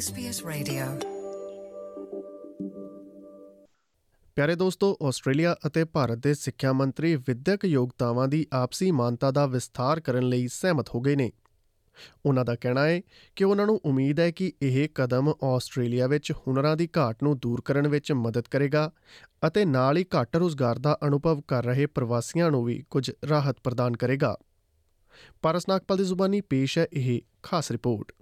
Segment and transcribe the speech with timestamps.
[0.00, 1.08] SBS Radio.
[4.36, 10.00] ਪਿਆਰੇ ਦੋਸਤੋ, Australia ਅਤੇ ਭਾਰਤ ਦੇ ਸਿੱਖਿਆ ਮੰਤਰੀ ਵਿਦਿਅਕ ਯੋਗਤਾਵਾਂ ਦੀ ਆਪਸੀ ਮਾਨਤਾ ਦਾ ਵਿਸਥਾਰ
[10.00, 11.32] ਕਰਨ ਲਈ ਸਹਿਮਤ ਹੋ ਗਏ ਨੇ।
[12.26, 13.02] ਉਹਨਾਂ ਦਾ ਕਹਿਣਾ ਹੈ
[13.36, 17.60] ਕਿ ਉਹਨਾਂ ਨੂੰ ਉਮੀਦ ਹੈ ਕਿ ਇਹ ਕਦਮ ਆਸਟ੍ਰੇਲੀਆ ਵਿੱਚ ਹੁਨਰਾਂ ਦੀ ਘਾਟ ਨੂੰ ਦੂਰ
[17.60, 18.92] ਕਰਨ ਵਿੱਚ ਮਦਦ ਕਰੇਗਾ
[19.46, 23.96] ਅਤੇ ਨਾਲ ਹੀ ਘੱਟ ਰੁਜ਼ਗਾਰ ਦਾ ਅਨੁਭਵ ਕਰ ਰਹੇ ਪ੍ਰਵਾਸੀਆਂ ਨੂੰ ਵੀ ਕੁਝ ਰਾਹਤ ਪ੍ਰਦਾਨ
[23.96, 24.38] ਕਰੇਗਾ।
[25.42, 28.12] ਪਾਰਸ ਨਾਗਪਾਲ ਦੀ ਜ਼ੁਬਾਨੀ ਪੇਸ਼ ਹੈ ਇਹ ਖਾਸ ਰਿਪੋਰਟ।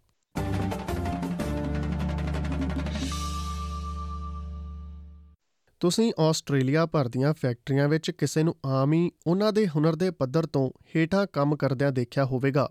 [5.80, 10.46] ਤੁਸੀਂ ਆਸਟ੍ਰੇਲੀਆ ਭਰ ਦੀਆਂ ਫੈਕਟਰੀਆਂ ਵਿੱਚ ਕਿਸੇ ਨੂੰ ਆਮ ਹੀ ਉਹਨਾਂ ਦੇ ਹੁਨਰ ਦੇ ਪੱਧਰ
[10.46, 12.68] ਤੋਂ ਹੇਠਾਂ ਕੰਮ ਕਰਦਿਆਂ ਦੇਖਿਆ ਹੋਵੇਗਾ।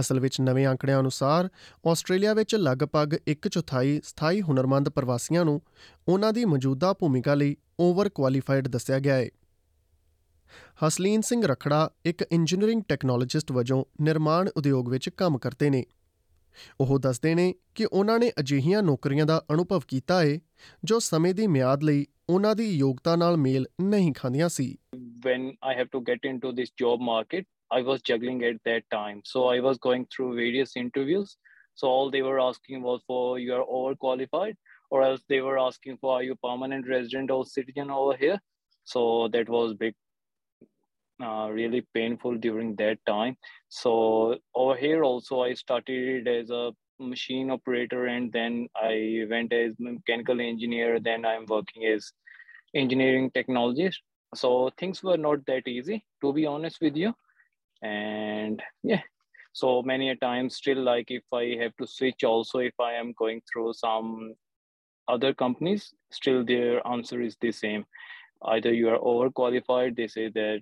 [0.00, 1.48] ਅਸਲ ਵਿੱਚ ਨਵੇਂ ਅੰਕੜਿਆਂ ਅਨੁਸਾਰ,
[1.88, 5.60] ਆਸਟ੍ਰੇਲੀਆ ਵਿੱਚ ਲਗਭਗ 1/4 ਸਥਾਈ ਹੁਨਰਮੰਦ ਪ੍ਰਵਾਸੀਆਂ ਨੂੰ
[6.08, 9.28] ਉਹਨਾਂ ਦੀ ਮੌਜੂਦਾ ਭੂਮਿਕਾ ਲਈ ਓਵਰ ਕੁਆਲੀਫਾਈਡ ਦੱਸਿਆ ਗਿਆ ਹੈ
[10.86, 15.84] ਹਸਲੀਨ ਸਿੰਘ ਰਖੜਾ ਇੱਕ ਇੰਜੀਨੀਅਰਿੰਗ ਟੈਕਨੋਲੋਜਿਸਟ ਵਜੋਂ ਨਿਰਮਾਣ ਉਦਯੋਗ ਵਿੱਚ ਕੰਮ ਕਰਦੇ ਨੇ।
[16.80, 20.38] ਉਹ ਦੱਸਦੇ ਨੇ ਕਿ ਉਹਨਾਂ ਨੇ ਅਜਿਹੀਆਂ ਨੌਕਰੀਆਂ ਦਾ ਅਨੁਭਵ ਕੀਤਾ ਹੈ
[20.84, 24.76] ਜੋ ਸਮੇਂ ਦੀ ਮਿਆਦ ਲਈ ਉਹਨਾਂ ਦੀ ਯੋਗਤਾ ਨਾਲ ਮੇਲ ਨਹੀਂ ਖਾਂਦੀਆਂ ਸੀ
[25.24, 29.22] when I have to get into this job market, I was juggling at that time.
[29.24, 31.36] So I was going through various interviews.
[31.74, 34.56] So all they were asking was for you are overqualified,
[34.90, 38.38] or else they were asking for are you permanent resident or citizen over here.
[38.84, 39.94] So that was big,
[41.20, 43.36] uh, really painful during that time.
[43.68, 49.74] So over here also I started as a machine operator, and then I went as
[49.78, 51.00] mechanical engineer.
[51.00, 52.12] Then I'm working as
[52.74, 53.96] engineering technologist
[54.34, 57.12] so things were not that easy to be honest with you
[57.82, 59.00] and yeah
[59.52, 63.12] so many a times still like if i have to switch also if i am
[63.18, 64.32] going through some
[65.08, 67.84] other companies still their answer is the same
[68.46, 70.60] either you are overqualified they say that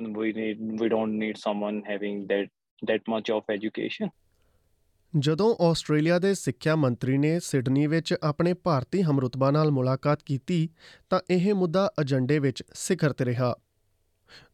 [0.00, 2.46] we need, we don't need someone having that
[2.88, 4.10] that much of education.
[5.18, 10.68] ਜਦੋਂ Australia ਦੇ ਸਿੱਖਿਆ ਮੰਤਰੀ ਨੇ Sydney ਵਿੱਚ ਆਪਣੇ ਭਾਰਤੀ ਹਮਰੁਤਬਾ ਨਾਲ ਮੁਲਾਕਾਤ ਕੀਤੀ,
[11.10, 13.56] ਤਾਂ ਇਹ ਮੁੱਦਾ ਏਜੰਡੇ ਵਿੱਚ ਸਿਖਰ ਤੇ ਰਿਹਾ।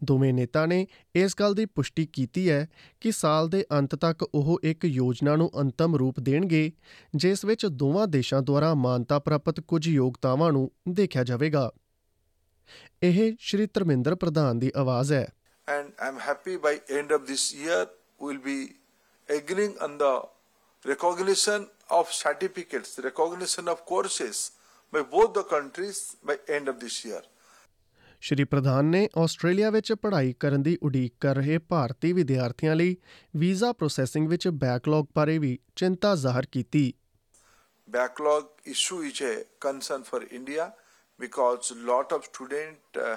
[0.04, 2.68] ਦੋਵੇਂ ਨੇਤਾ ਨੇ ਇਸ ਗੱਲ ਦੀ ਪੁਸ਼ਟੀ ਕੀਤੀ ਹੈ
[3.00, 6.72] ਕਿ ਸਾਲ ਦੇ ਅੰਤ ਤੱਕ ਉਹ ਇੱਕ ਯੋਜਨਾ ਨੂੰ ਅੰਤਮ ਰੂਪ ਦੇਣਗੇ,
[7.16, 11.72] ਜਿਸ ਵਿੱਚ ਦੋਵਾਂ ਦੇਸ਼ਾਂ ਦੁਆਰਾ ਮਾਨਤਾ ਪ੍ਰਾਪਤ ਕੁਝ ਯੋਗਤਾਵਾਂ ਨੂੰ ਦੇਖਿਆ ਜਾਵੇਗਾ।
[13.02, 15.26] ਇਹ ਸ਼੍ਰੀ ਧਰਮਿੰਦਰ ਪ੍ਰਧਾਨ ਦੀ ਆਵਾਜ਼ ਹੈ
[15.68, 17.80] and I'm happy by end of this year
[18.20, 18.58] we'll be
[19.28, 20.14] agreeing on the
[20.84, 24.40] recognition of certificates, recognition of courses
[24.92, 27.22] by both the countries by end of this year.
[28.22, 32.96] ਸ਼੍ਰੀ ਪ੍ਰਧਾਨ ਨੇ ਆਸਟ੍ਰੇਲੀਆ ਵਿੱਚ ਪੜ੍ਹਾਈ ਕਰਨ ਦੀ ਉਡੀਕ ਕਰ ਰਹੇ ਭਾਰਤੀ ਵਿਦਿਆਰਥੀਆਂ ਲਈ
[33.36, 36.92] ਵੀਜ਼ਾ ਪ੍ਰੋਸੈਸਿੰਗ ਵਿੱਚ ਬੈਕਲੌਗ ਬਾਰੇ ਵੀ ਚਿੰਤਾ ਜ਼ਾਹਰ ਕੀਤੀ
[37.88, 40.66] Backlog issue is a concern for India
[41.22, 43.16] because lot of students uh,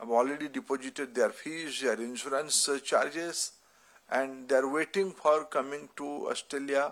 [0.00, 3.52] have already deposited their fees, their insurance uh, charges,
[4.10, 6.86] and they're waiting for coming to Australia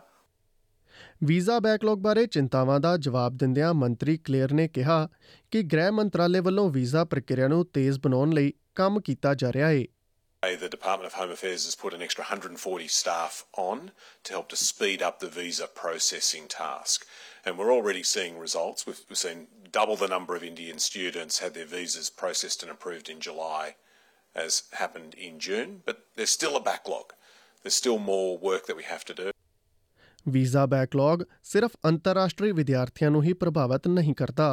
[1.25, 5.09] visa backlog ਬਾਰੇ ਚਿੰਤਾਵਾਂ ਦਾ ਜਵਾਬ ਦਿੰਦਿਆਂ ਮੰਤਰੀ Clair ਨੇ ਕਿਹਾ
[5.50, 9.84] ਕਿ ਗ੍ਰਹਿ ਮੰਤਰਾਲੇ ਵੱਲੋਂ ਵੀਜ਼ਾ ਪ੍ਰਕਿਰਿਆ ਨੂੰ ਤੇਜ਼ ਬਣਾਉਣ ਲਈ ਕੰਮ ਕੀਤਾ ਜਾ ਰਿਹਾ ਹੈ
[10.44, 13.81] The Department of Home Affairs has put an extra 140 staff on
[14.25, 17.06] to help to speed up the visa processing task.
[17.46, 18.86] And we're already seeing results.
[18.86, 23.08] We've, we've seen double the number of Indian students had their visas processed and approved
[23.08, 23.76] in July
[24.34, 27.12] as happened in June, but there's still a backlog.
[27.64, 29.30] There's still more work that we have to do.
[30.26, 34.48] Visa backlog ਸਿਰਫ ਅੰਤਰਰਾਸ਼ਟਰੀ ਵਿਦਿਆਰਥੀਆਂ ਨੂੰ ਹੀ ਪ੍ਰਭਾਵਿਤ ਨਹੀਂ ਕਰਦਾ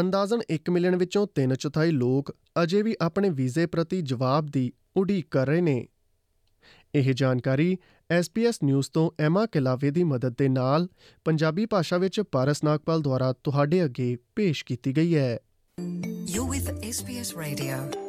[0.00, 2.32] ਅੰਦਾਜ਼ਨ 1 million ਵਿੱਚੋਂ 3 ਚੌਥਾਈ ਲੋਕ
[2.62, 5.76] ਅਜੇ ਵੀ ਆਪਣੇ ਵੀਜ਼ੇ ਪ੍ਰਤੀ ਜਵਾਬ ਦੀ ਉਡੀਕ ਕਰ ਰਹੇ ਨੇ
[6.94, 7.78] ਇਹ ਜਾਣਕਾਰੀ
[8.10, 10.88] SBS ਨਿਊਜ਼ ਤੋਂ ਐਮਾ ਕਿਲਾਵੇ ਦੀ ਮਦਦ ਦੇ ਨਾਲ
[11.24, 15.38] ਪੰਜਾਬੀ ਭਾਸ਼ਾ ਵਿੱਚ ਪਾਰਸ ਨਾਗਪਾਲ ਦੁਆਰਾ ਤੁਹਾਡੇ ਅੱਗੇ ਪੇਸ਼ ਕੀਤੀ ਗਈ ਹੈ
[16.28, 18.05] You're with SBS Radio.